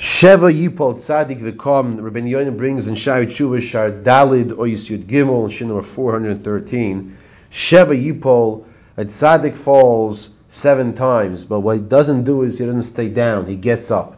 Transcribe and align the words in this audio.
Sheva 0.00 0.50
Yipol 0.50 0.94
Tzadik 0.94 1.40
V'Kom, 1.40 2.02
Rabbi 2.02 2.20
Yoina 2.20 2.56
brings 2.56 2.86
in 2.86 2.94
Shari 2.94 3.26
Tshuva 3.26 3.60
Shar 3.60 3.90
Dalid 3.90 4.52
or 4.52 4.64
Gimel, 4.64 5.50
Shin 5.50 5.68
number 5.68 5.82
413. 5.82 7.18
Sheva 7.52 7.88
Yipol, 7.88 8.64
a 8.96 9.04
Tzadik 9.04 9.54
falls 9.54 10.30
seven 10.48 10.94
times, 10.94 11.44
but 11.44 11.60
what 11.60 11.76
he 11.76 11.82
doesn't 11.82 12.24
do 12.24 12.44
is 12.44 12.58
he 12.58 12.64
doesn't 12.64 12.84
stay 12.84 13.10
down, 13.10 13.44
he 13.44 13.56
gets 13.56 13.90
up. 13.90 14.16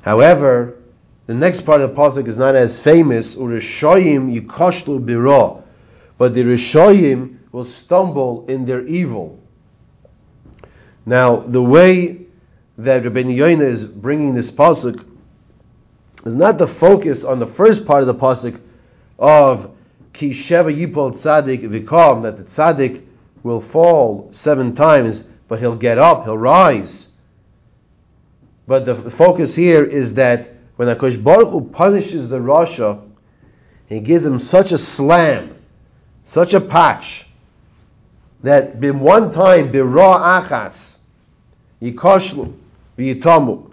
However, 0.00 0.78
the 1.26 1.34
next 1.34 1.60
part 1.66 1.82
of 1.82 1.94
the 1.94 2.00
pasuk 2.00 2.26
is 2.26 2.38
not 2.38 2.54
as 2.54 2.80
famous. 2.80 3.36
Urishoyim 3.36 4.34
yikoshlu 4.34 5.04
biro, 5.04 5.62
but 6.16 6.32
the 6.32 6.42
Rishoyim 6.42 7.36
will 7.52 7.66
stumble 7.66 8.46
in 8.48 8.64
their 8.64 8.86
evil. 8.86 9.38
Now, 11.04 11.36
the 11.36 11.62
way 11.62 12.28
that 12.84 13.04
Rabbi 13.04 13.22
Yoina 13.22 13.62
is 13.62 13.84
bringing 13.84 14.34
this 14.34 14.50
pasuk 14.50 15.04
is 16.24 16.36
not 16.36 16.58
the 16.58 16.66
focus 16.66 17.24
on 17.24 17.38
the 17.38 17.46
first 17.46 17.86
part 17.86 18.02
of 18.02 18.06
the 18.06 18.14
pasuk 18.14 18.60
of 19.18 19.74
ki 20.12 20.30
sheva 20.30 20.74
yipol 20.74 21.12
tzadik 21.12 21.60
vikom 21.68 22.22
that 22.22 22.36
the 22.36 22.42
tzadik 22.42 23.02
will 23.42 23.60
fall 23.60 24.28
seven 24.32 24.74
times, 24.74 25.20
but 25.48 25.60
he'll 25.60 25.76
get 25.76 25.98
up, 25.98 26.24
he'll 26.24 26.36
rise. 26.36 27.08
But 28.66 28.84
the, 28.84 28.94
focus 28.94 29.54
here 29.54 29.84
is 29.84 30.14
that 30.14 30.50
when 30.76 30.88
Akash 30.94 31.22
Baruch 31.22 31.48
Hu 31.48 31.62
punishes 31.62 32.28
the 32.28 32.38
Rasha, 32.38 33.02
he 33.86 34.00
gives 34.00 34.24
him 34.24 34.38
such 34.38 34.72
a 34.72 34.78
slam, 34.78 35.56
such 36.24 36.54
a 36.54 36.60
patch, 36.60 37.26
that 38.42 38.80
bim 38.80 39.00
one 39.00 39.32
time 39.32 39.72
bira 39.72 40.42
achas, 40.42 40.96
yikoshlu, 41.82 42.52
v'yitamu, 43.00 43.72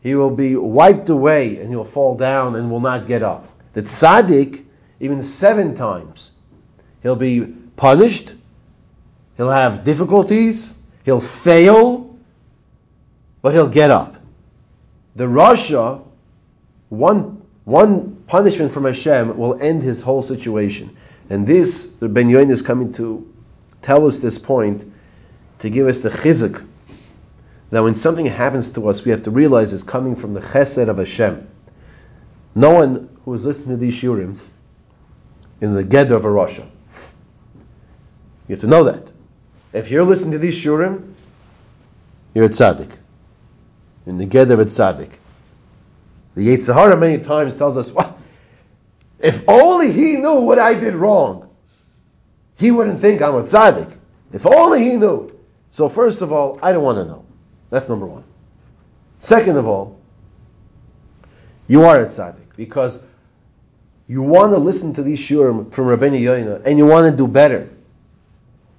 he 0.00 0.14
will 0.14 0.30
be 0.30 0.56
wiped 0.56 1.08
away 1.08 1.58
and 1.58 1.68
he'll 1.68 1.84
fall 1.84 2.16
down 2.16 2.56
and 2.56 2.70
will 2.70 2.80
not 2.80 3.06
get 3.06 3.22
up. 3.22 3.46
The 3.72 3.82
tzaddik, 3.82 4.64
even 5.00 5.22
seven 5.22 5.74
times, 5.74 6.32
he'll 7.02 7.16
be 7.16 7.40
punished, 7.76 8.34
he'll 9.36 9.50
have 9.50 9.84
difficulties, 9.84 10.76
he'll 11.04 11.20
fail, 11.20 12.16
but 13.42 13.54
he'll 13.54 13.68
get 13.68 13.90
up. 13.90 14.16
The 15.16 15.24
Rasha, 15.24 16.02
one, 16.88 17.42
one 17.64 18.16
punishment 18.26 18.72
from 18.72 18.84
Hashem 18.84 19.36
will 19.36 19.60
end 19.60 19.82
his 19.82 20.02
whole 20.02 20.22
situation. 20.22 20.96
And 21.30 21.46
this, 21.46 21.94
the 21.94 22.08
Ben 22.08 22.28
Yoin 22.28 22.50
is 22.50 22.62
coming 22.62 22.92
to 22.94 23.32
tell 23.82 24.06
us 24.06 24.18
this 24.18 24.38
point, 24.38 24.84
to 25.60 25.70
give 25.70 25.86
us 25.86 26.00
the 26.00 26.08
chizuk, 26.10 26.66
that 27.72 27.82
when 27.82 27.94
something 27.94 28.26
happens 28.26 28.68
to 28.74 28.86
us, 28.90 29.02
we 29.02 29.12
have 29.12 29.22
to 29.22 29.30
realize 29.30 29.72
it's 29.72 29.82
coming 29.82 30.14
from 30.14 30.34
the 30.34 30.40
chesed 30.40 30.88
of 30.88 30.98
Hashem. 30.98 31.48
No 32.54 32.70
one 32.72 33.08
who 33.24 33.32
is 33.32 33.46
listening 33.46 33.70
to 33.70 33.76
these 33.78 33.98
shurim 33.98 34.32
is 35.58 35.70
in 35.70 35.74
the 35.74 35.82
gedder 35.82 36.14
of 36.14 36.26
a 36.26 36.28
Rasha. 36.28 36.68
You 38.46 38.56
have 38.56 38.60
to 38.60 38.66
know 38.66 38.84
that. 38.84 39.10
If 39.72 39.90
you're 39.90 40.04
listening 40.04 40.32
to 40.32 40.38
these 40.38 40.62
shurim, 40.62 41.14
you're 42.34 42.44
a 42.44 42.50
tzaddik. 42.50 42.94
In 44.04 44.18
the 44.18 44.26
gedder 44.26 44.50
of 44.50 44.60
a 44.60 44.66
tzaddik. 44.66 45.12
The 46.34 46.48
Yetzer 46.48 46.74
Hara 46.74 46.98
many 46.98 47.22
times 47.24 47.56
tells 47.56 47.78
us, 47.78 47.90
well, 47.90 48.18
if 49.18 49.48
only 49.48 49.92
he 49.92 50.16
knew 50.18 50.40
what 50.40 50.58
I 50.58 50.74
did 50.74 50.94
wrong, 50.94 51.48
he 52.58 52.70
wouldn't 52.70 53.00
think 53.00 53.22
I'm 53.22 53.36
a 53.36 53.44
tzaddik. 53.44 53.96
If 54.30 54.44
only 54.44 54.84
he 54.84 54.98
knew. 54.98 55.34
So 55.70 55.88
first 55.88 56.20
of 56.20 56.34
all, 56.34 56.58
I 56.62 56.72
don't 56.72 56.84
want 56.84 56.98
to 56.98 57.06
know. 57.06 57.24
That's 57.72 57.88
number 57.88 58.04
one. 58.04 58.24
Second 59.18 59.56
of 59.56 59.66
all, 59.66 59.98
you 61.66 61.86
are 61.86 62.02
a 62.02 62.04
tzaddik 62.04 62.54
because 62.54 63.02
you 64.06 64.20
want 64.20 64.52
to 64.52 64.58
listen 64.58 64.92
to 64.92 65.02
these 65.02 65.18
shurim 65.18 65.72
from 65.72 65.86
Rabbeinu 65.86 66.20
Yoina 66.20 66.66
and 66.66 66.76
you 66.76 66.84
want 66.84 67.10
to 67.10 67.16
do 67.16 67.26
better. 67.26 67.70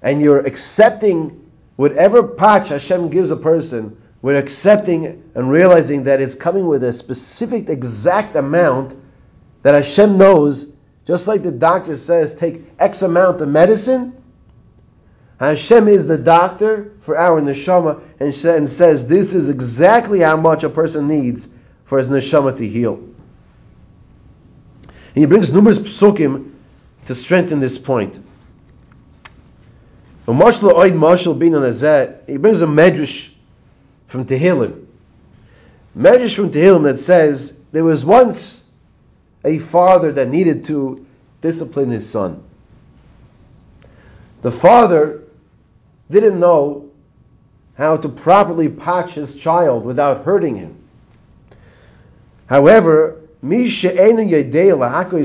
And 0.00 0.22
you're 0.22 0.38
accepting 0.38 1.50
whatever 1.74 2.22
patch 2.22 2.68
Hashem 2.68 3.08
gives 3.08 3.32
a 3.32 3.36
person, 3.36 4.00
we're 4.22 4.38
accepting 4.38 5.28
and 5.34 5.50
realizing 5.50 6.04
that 6.04 6.20
it's 6.20 6.36
coming 6.36 6.68
with 6.68 6.84
a 6.84 6.92
specific 6.92 7.68
exact 7.68 8.36
amount 8.36 8.94
that 9.62 9.74
Hashem 9.74 10.18
knows, 10.18 10.72
just 11.04 11.26
like 11.26 11.42
the 11.42 11.50
doctor 11.50 11.96
says, 11.96 12.32
take 12.36 12.62
X 12.78 13.02
amount 13.02 13.40
of 13.40 13.48
medicine. 13.48 14.22
Hashem 15.38 15.88
is 15.88 16.06
the 16.06 16.18
doctor 16.18 16.92
for 17.00 17.16
our 17.18 17.40
neshama 17.40 18.00
and, 18.20 18.68
says 18.68 19.08
this 19.08 19.34
is 19.34 19.48
exactly 19.48 20.20
how 20.20 20.36
much 20.36 20.62
a 20.62 20.68
person 20.68 21.08
needs 21.08 21.48
for 21.84 21.98
his 21.98 22.08
neshama 22.08 22.56
to 22.56 22.68
heal. 22.68 22.94
And 24.84 25.22
he 25.22 25.26
brings 25.26 25.52
numerous 25.52 25.78
psukim 25.78 26.52
to 27.06 27.14
strengthen 27.14 27.60
this 27.60 27.78
point. 27.78 28.16
He 30.26 30.32
brings 30.32 30.62
a 30.62 30.66
medrash 32.66 33.30
from 34.06 34.24
Tehillim. 34.24 34.86
Medrash 35.96 36.34
from 36.34 36.50
Tehillim 36.50 36.84
that 36.84 36.98
says 36.98 37.58
there 37.72 37.84
was 37.84 38.04
once 38.04 38.64
a 39.44 39.58
father 39.58 40.12
that 40.12 40.28
needed 40.28 40.64
to 40.64 41.06
discipline 41.40 41.90
his 41.90 42.08
son. 42.08 42.42
The 44.44 44.52
father 44.52 45.22
didn't 46.10 46.38
know 46.38 46.90
how 47.78 47.96
to 47.96 48.10
properly 48.10 48.68
patch 48.68 49.12
his 49.12 49.34
child 49.34 49.86
without 49.86 50.26
hurting 50.26 50.56
him. 50.56 50.76
However, 52.44 53.22
mi 53.40 53.68
she'enu 53.68 54.22
yedei 54.22 55.18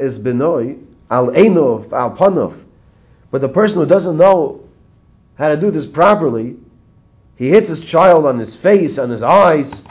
is 0.00 0.18
benoi 0.18 0.84
al 1.08 1.28
enov 1.28 1.92
al 1.92 2.16
panov. 2.16 2.64
But 3.30 3.42
the 3.42 3.48
person 3.48 3.78
who 3.78 3.86
doesn't 3.86 4.16
know 4.16 4.68
how 5.36 5.50
to 5.50 5.56
do 5.56 5.70
this 5.70 5.86
properly, 5.86 6.56
he 7.36 7.48
hits 7.48 7.68
his 7.68 7.80
child 7.80 8.26
on 8.26 8.40
his 8.40 8.56
face, 8.56 8.98
on 8.98 9.08
his 9.08 9.22
eyes, 9.22 9.84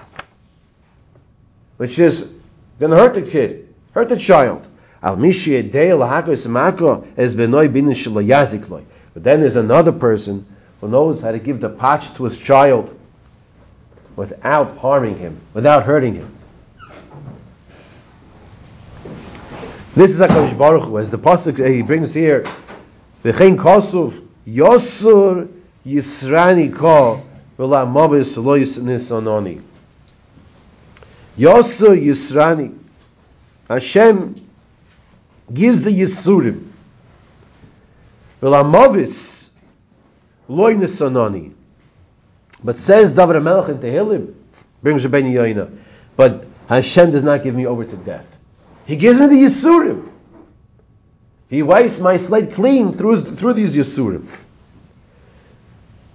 which 1.78 2.00
is 2.00 2.30
going 2.82 2.92
to 2.92 2.98
hurt 2.98 3.14
the 3.14 3.22
kid, 3.22 3.74
hurt 3.94 4.10
the 4.10 4.18
child. 4.18 4.68
Al 5.04 5.16
But 5.16 5.32
then 9.24 9.40
there's 9.40 9.56
another 9.56 9.92
person 9.92 10.46
who 10.80 10.88
knows 10.88 11.22
how 11.22 11.32
to 11.32 11.40
give 11.40 11.60
the 11.60 11.70
patch 11.70 12.14
to 12.16 12.24
his 12.26 12.38
child 12.38 12.96
without 14.16 14.78
harming 14.78 15.18
him, 15.18 15.42
without 15.54 15.84
hurting 15.84 16.16
him. 16.16 16.32
This 19.96 20.12
is 20.12 20.22
HaKadosh 20.22 20.58
Baruch 20.58 20.84
Hu, 20.84 21.00
as 21.00 21.10
the 21.10 21.18
Pasuk 21.18 21.60
eh, 21.60 21.70
he 21.70 21.82
brings 21.82 22.14
here, 22.14 22.46
V'chein 23.24 23.58
kosuf 23.58 24.26
yosur 24.48 25.50
yisrani 25.86 26.74
ko 26.74 27.22
v'la 27.58 27.92
mavis 27.92 28.38
lo 28.38 28.58
nisononi. 28.58 29.62
Yosur 31.38 32.02
yisrani. 32.02 32.78
Hashem 33.68 34.36
gives 35.54 35.84
the 35.84 35.92
yisurim. 35.92 36.68
V'la 38.42 38.70
mavis 38.70 39.52
loy. 40.48 41.52
But 42.64 42.78
says 42.78 43.12
David 43.12 43.42
Melech 43.42 43.70
in 43.70 43.80
Tehillim, 43.80 44.34
brings 44.84 45.06
Rabbeinu 45.06 45.32
Yoina, 45.32 45.78
but 46.16 46.46
Hashem 46.68 47.12
does 47.12 47.24
not 47.24 47.44
give 47.44 47.56
me 47.56 47.66
over 47.66 47.86
to 47.86 47.98
death. 47.98 48.38
He 48.86 48.96
gives 48.96 49.20
me 49.20 49.28
the 49.28 49.36
Yisurim. 49.36 50.10
He 51.50 51.64
wipes 51.64 52.00
my 52.00 52.18
slate 52.18 52.54
clean 52.54 52.94
through, 52.94 53.18
through 53.18 53.54
these 53.54 53.76
Yisurim. 53.76 54.28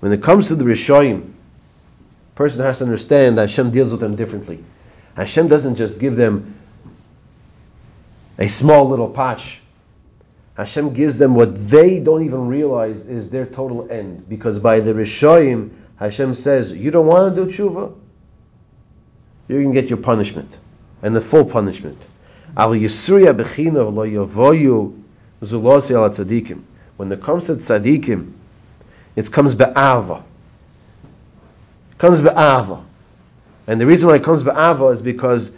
when 0.00 0.12
it 0.12 0.22
comes 0.22 0.48
to 0.48 0.54
the 0.54 0.64
Rishoyim, 0.64 1.32
person 2.34 2.64
has 2.64 2.78
to 2.78 2.84
understand 2.84 3.38
that 3.38 3.42
Hashem 3.42 3.70
deals 3.70 3.92
with 3.92 4.00
them 4.00 4.16
differently. 4.16 4.62
Hashem 5.16 5.48
doesn't 5.48 5.76
just 5.76 6.00
give 6.00 6.16
them 6.16 6.58
a 8.38 8.48
small 8.48 8.88
little 8.88 9.08
patch. 9.08 9.60
Hashem 10.56 10.92
gives 10.92 11.16
them 11.16 11.34
what 11.34 11.54
they 11.54 11.98
don't 12.00 12.24
even 12.24 12.48
realize 12.48 13.06
is 13.06 13.30
their 13.30 13.46
total 13.46 13.90
end. 13.90 14.28
Because 14.28 14.58
by 14.58 14.80
the 14.80 14.92
Rishoyim, 14.92 15.70
Hashem 15.96 16.34
says, 16.34 16.72
You 16.72 16.90
don't 16.90 17.06
want 17.06 17.34
to 17.34 17.44
do 17.44 17.50
tshuva? 17.50 17.94
You're 19.48 19.62
going 19.62 19.74
to 19.74 19.80
get 19.80 19.88
your 19.88 19.98
punishment. 19.98 20.58
And 21.02 21.16
the 21.16 21.20
full 21.20 21.44
punishment. 21.44 21.98
When 22.54 22.72
it 27.12 27.22
comes 27.22 27.46
to 27.46 27.54
tzaddikim, 27.54 28.32
it 29.16 29.32
comes 29.32 29.54
be'ava. 29.54 30.22
It 31.92 31.98
comes 31.98 32.20
be'ava. 32.20 32.84
And 33.66 33.80
the 33.80 33.86
reason 33.86 34.08
why 34.08 34.16
it 34.16 34.24
comes 34.24 34.42
be'ava 34.42 34.86
is 34.88 35.00
because 35.00 35.50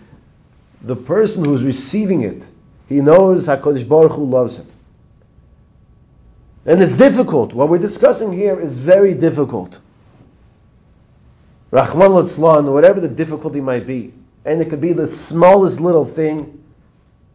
the 0.83 0.95
person 0.95 1.45
who's 1.45 1.65
receiving 1.65 2.23
it, 2.23 2.49
he 2.89 3.01
knows 3.01 3.49
HaKadosh 3.49 3.89
Baruch 3.89 4.13
Hu 4.13 4.25
loves 4.25 4.59
him. 4.59 4.67
And 6.67 6.81
it's 6.81 6.97
difficult. 6.97 7.55
What 7.55 7.69
we're 7.69 7.79
discussing 7.79 8.33
here 8.33 8.59
is 8.61 8.79
very 8.79 9.15
difficult. 9.15 9.81
Rahman 11.71 12.11
Litzlan, 12.13 12.73
whatever 12.73 13.01
the 13.01 13.09
difficulty 13.09 13.61
might 13.61 13.87
be. 13.87 14.15
And 14.45 14.61
it 14.61 14.71
could 14.71 14.81
be 14.81 14.93
the 14.93 15.09
smallest 15.09 15.81
little 15.81 16.05
thing, 16.05 16.64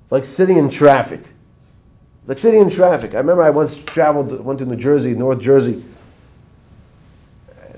like 0.10 0.26
sitting 0.26 0.58
in 0.58 0.70
traffic. 0.70 1.22
Like 2.26 2.38
sitting 2.38 2.62
in 2.62 2.70
traffic. 2.70 3.16
I 3.16 3.18
remember 3.18 3.44
I 3.44 3.50
once 3.50 3.76
traveled, 3.76 4.44
went 4.44 4.60
to 4.60 4.66
New 4.66 4.76
Jersey, 4.76 5.14
North 5.14 5.42
Jersey, 5.42 5.84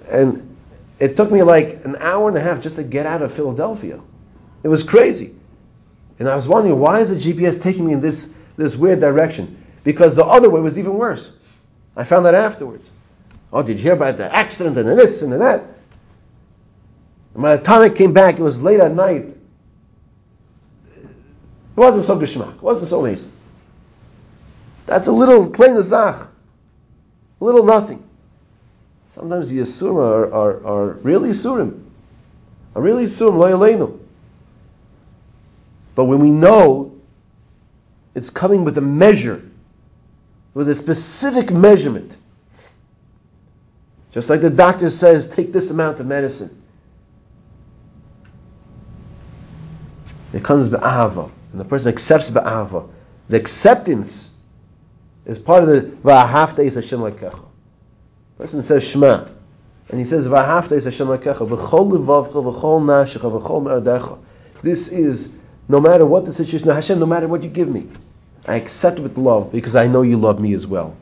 and 0.10 0.58
it 1.00 1.16
took 1.16 1.32
me 1.32 1.42
like 1.42 1.86
an 1.86 1.96
hour 1.96 2.28
and 2.28 2.38
a 2.38 2.42
half 2.42 2.62
just 2.62 2.76
to 2.76 2.84
get 2.84 3.06
out 3.06 3.22
of 3.22 3.34
Philadelphia. 3.34 4.00
It 4.64 4.68
was 4.68 4.84
crazy. 4.84 5.34
And 6.20 6.30
I 6.30 6.36
was 6.36 6.48
wondering, 6.48 6.80
why 6.80 7.00
is 7.00 7.10
the 7.10 7.34
GPS 7.34 7.62
taking 7.62 7.88
me 7.88 7.94
in 7.94 8.02
this, 8.02 8.32
this 8.58 8.76
weird 8.76 9.00
direction? 9.00 9.58
Because 9.84 10.16
the 10.16 10.26
other 10.26 10.50
way 10.50 10.62
was 10.62 10.78
even 10.78 10.94
worse. 10.94 11.34
I 11.96 12.04
found 12.04 12.26
that 12.26 12.36
afterwards. 12.36 12.92
Oh, 13.52 13.64
did 13.64 13.78
you 13.78 13.84
hear 13.84 13.94
about 13.94 14.18
the 14.18 14.34
accident 14.34 14.78
and 14.78 14.88
this 14.88 15.22
and 15.24 15.34
that? 15.34 15.64
And 17.34 17.42
by 17.42 17.58
the 17.58 17.64
time 17.64 17.82
I 17.82 17.90
came 17.90 18.14
back, 18.14 18.38
it 18.38 18.44
was 18.44 18.62
late 18.62 18.80
at 18.80 18.92
night. 18.92 19.34
It 21.76 21.80
wasn't 21.80 22.04
so 22.04 22.18
geschmack. 22.18 22.56
It 22.56 22.62
wasn't 22.62 22.90
so 22.90 23.00
amazing. 23.06 23.32
That's 24.86 25.08
a 25.08 25.12
little 25.12 25.50
plain 25.50 25.82
zach. 25.82 26.16
A 26.16 27.44
little 27.44 27.66
nothing. 27.66 28.04
Sometimes 29.16 29.50
the 29.50 29.60
Yisurim 29.60 29.96
are, 29.96 30.34
are, 30.34 30.66
are 30.66 30.88
really 31.04 31.30
Yisurim. 31.30 31.84
Are 32.76 32.82
really 32.82 33.06
Yisurim, 33.06 33.38
lo 33.38 34.00
But 35.96 36.06
when 36.06 36.20
we 36.20 36.30
know 36.30 36.94
it's 38.16 38.30
coming 38.30 38.64
with 38.64 38.78
a 38.78 38.82
measure, 38.82 39.42
with 40.54 40.70
a 40.70 40.76
specific 40.76 41.52
measurement, 41.52 42.16
just 44.12 44.30
like 44.30 44.42
the 44.42 44.50
doctor 44.50 44.90
says, 44.90 45.28
take 45.28 45.54
this 45.54 45.70
amount 45.72 46.02
of 46.02 46.06
medicine. 46.06 46.62
It 50.34 50.44
comes 50.44 50.70
ba'ava, 50.70 51.32
and 51.52 51.60
the 51.60 51.66
person 51.66 51.92
accepts 51.92 52.30
ba'ava. 52.30 52.90
The 53.30 53.38
acceptance 53.38 54.30
is 55.26 55.40
part 55.40 55.64
of 55.64 55.70
the 55.70 55.82
va'hafta 55.82 56.60
is 56.60 56.76
Hashem 56.76 57.00
lekecha. 57.00 57.46
Person 58.38 58.62
says 58.62 58.88
Shema, 58.88 59.26
and 59.90 60.00
he 60.00 60.06
says 60.06 60.28
va'hafta 60.28 60.74
is 60.74 60.86
Hashem 60.86 61.08
lekecha 61.08 61.48
v'chol 61.48 61.92
levavcha 61.92 62.34
v'chol 62.34 62.82
nashecha 62.82 63.42
v'chol 63.42 63.64
me'adecha. 63.64 64.18
This 64.62 64.88
is 64.88 65.34
no 65.68 65.80
matter 65.80 66.06
what 66.06 66.26
the 66.26 66.34
situation. 66.34 66.70
Hashem, 66.70 67.00
no 67.00 67.06
matter 67.06 67.28
what 67.28 67.44
you 67.44 67.50
give 67.50 67.68
me, 67.68 67.88
I 68.48 68.56
accept 68.56 69.00
it 69.00 69.02
with 69.02 69.18
love 69.18 69.52
because 69.52 69.76
I 69.76 69.88
know 69.88 70.02
you 70.02 70.18
love 70.18 70.40
me 70.40 70.54
as 70.54 70.68
well. 70.68 70.96